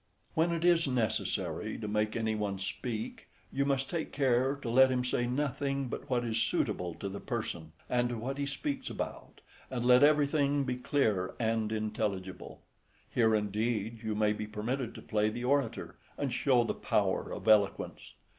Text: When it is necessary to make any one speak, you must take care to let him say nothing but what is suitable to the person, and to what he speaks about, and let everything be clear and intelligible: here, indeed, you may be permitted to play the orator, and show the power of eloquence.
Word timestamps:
When 0.33 0.51
it 0.51 0.65
is 0.65 0.87
necessary 0.87 1.77
to 1.77 1.87
make 1.87 2.15
any 2.15 2.33
one 2.33 2.57
speak, 2.57 3.27
you 3.51 3.65
must 3.65 3.87
take 3.87 4.11
care 4.11 4.55
to 4.55 4.67
let 4.67 4.89
him 4.89 5.05
say 5.05 5.27
nothing 5.27 5.89
but 5.89 6.09
what 6.09 6.25
is 6.25 6.41
suitable 6.41 6.95
to 6.95 7.07
the 7.07 7.19
person, 7.19 7.73
and 7.87 8.09
to 8.09 8.17
what 8.17 8.39
he 8.39 8.47
speaks 8.47 8.89
about, 8.89 9.41
and 9.69 9.85
let 9.85 10.01
everything 10.01 10.63
be 10.63 10.77
clear 10.77 11.35
and 11.39 11.71
intelligible: 11.71 12.63
here, 13.13 13.35
indeed, 13.35 13.99
you 14.03 14.15
may 14.15 14.33
be 14.33 14.47
permitted 14.47 14.95
to 14.95 15.03
play 15.03 15.29
the 15.29 15.43
orator, 15.43 15.99
and 16.17 16.33
show 16.33 16.63
the 16.63 16.73
power 16.73 17.31
of 17.31 17.47
eloquence. 17.47 18.15